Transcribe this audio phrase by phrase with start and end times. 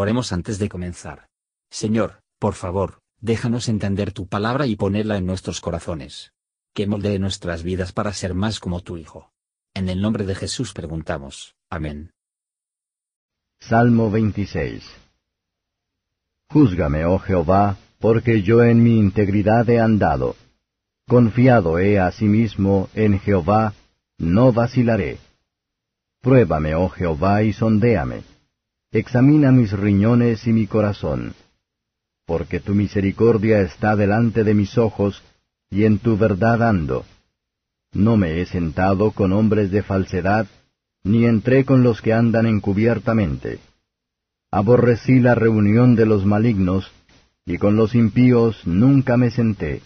[0.00, 1.28] Oremos antes de comenzar.
[1.68, 6.32] Señor, por favor, déjanos entender tu palabra y ponerla en nuestros corazones.
[6.72, 9.30] Que moldee nuestras vidas para ser más como tu Hijo.
[9.74, 11.54] En el nombre de Jesús preguntamos.
[11.68, 12.12] Amén.
[13.58, 14.82] Salmo 26
[16.48, 20.34] Júzgame, oh Jehová, porque yo en mi integridad he andado.
[21.06, 23.74] Confiado he asimismo en Jehová,
[24.16, 25.18] no vacilaré.
[26.22, 28.22] Pruébame, oh Jehová, y sondéame.
[28.92, 31.34] Examina mis riñones y mi corazón.
[32.26, 35.22] Porque tu misericordia está delante de mis ojos,
[35.70, 37.04] y en tu verdad ando.
[37.92, 40.48] No me he sentado con hombres de falsedad,
[41.04, 43.60] ni entré con los que andan encubiertamente.
[44.50, 46.90] Aborrecí la reunión de los malignos,
[47.46, 49.82] y con los impíos nunca me senté.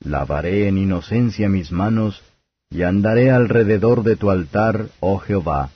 [0.00, 2.22] Lavaré en inocencia mis manos,
[2.68, 5.70] y andaré alrededor de tu altar, oh Jehová,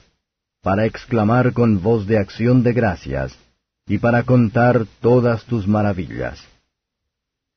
[0.62, 3.38] para exclamar con voz de acción de gracias,
[3.86, 6.38] y para contar todas tus maravillas.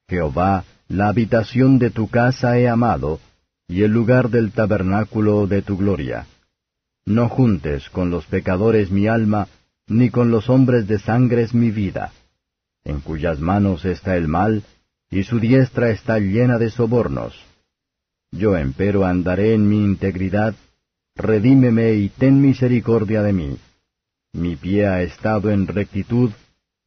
[0.07, 3.19] Jehová, la habitación de tu casa he amado,
[3.67, 6.27] y el lugar del tabernáculo de tu gloria.
[7.05, 9.47] No juntes con los pecadores mi alma,
[9.87, 12.11] ni con los hombres de sangres mi vida,
[12.83, 14.63] en cuyas manos está el mal,
[15.09, 17.35] y su diestra está llena de sobornos.
[18.31, 20.55] Yo empero andaré en mi integridad,
[21.15, 23.57] redímeme y ten misericordia de mí.
[24.33, 26.31] Mi pie ha estado en rectitud,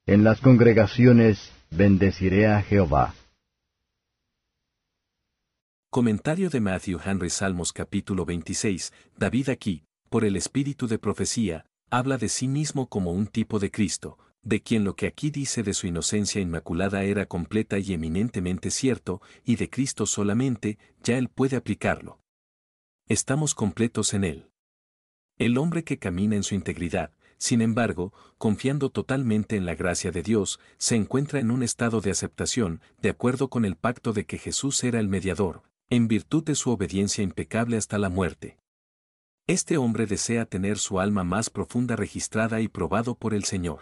[0.06, 3.14] en las congregaciones bendeciré a Jehová.
[5.90, 12.18] Comentario de Matthew Henry Salmos capítulo 26, David aquí, por el espíritu de profecía, habla
[12.18, 15.72] de sí mismo como un tipo de Cristo, de quien lo que aquí dice de
[15.72, 21.56] su inocencia inmaculada era completa y eminentemente cierto, y de Cristo solamente, ya él puede
[21.56, 22.23] aplicarlo.
[23.06, 24.50] Estamos completos en él.
[25.36, 30.22] El hombre que camina en su integridad, sin embargo, confiando totalmente en la gracia de
[30.22, 34.38] Dios, se encuentra en un estado de aceptación, de acuerdo con el pacto de que
[34.38, 38.56] Jesús era el mediador, en virtud de su obediencia impecable hasta la muerte.
[39.46, 43.80] Este hombre desea tener su alma más profunda registrada y probado por el Señor.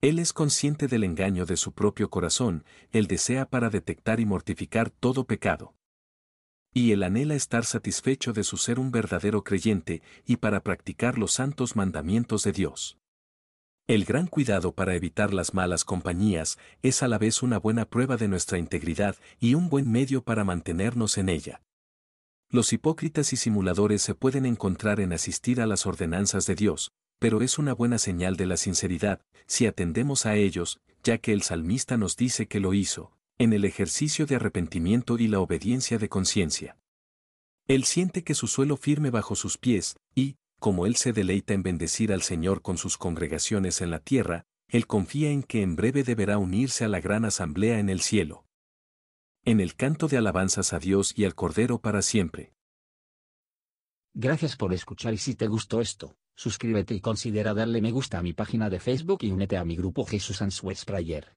[0.00, 4.90] Él es consciente del engaño de su propio corazón, él desea para detectar y mortificar
[4.90, 5.74] todo pecado.
[6.72, 11.32] Y él anhela estar satisfecho de su ser un verdadero creyente y para practicar los
[11.32, 12.98] santos mandamientos de Dios.
[13.88, 18.16] El gran cuidado para evitar las malas compañías es a la vez una buena prueba
[18.16, 21.62] de nuestra integridad y un buen medio para mantenernos en ella.
[22.48, 27.42] Los hipócritas y simuladores se pueden encontrar en asistir a las ordenanzas de Dios, pero
[27.42, 31.96] es una buena señal de la sinceridad si atendemos a ellos, ya que el salmista
[31.96, 36.76] nos dice que lo hizo, en el ejercicio de arrepentimiento y la obediencia de conciencia.
[37.66, 41.62] Él siente que su suelo firme bajo sus pies, y, como él se deleita en
[41.62, 46.02] bendecir al Señor con sus congregaciones en la tierra, él confía en que en breve
[46.02, 48.46] deberá unirse a la gran asamblea en el cielo.
[49.44, 52.54] En el canto de alabanzas a Dios y al Cordero para siempre.
[54.14, 58.22] Gracias por escuchar y si te gustó esto, suscríbete y considera darle me gusta a
[58.22, 61.34] mi página de Facebook y únete a mi grupo Jesús Answers Prayer.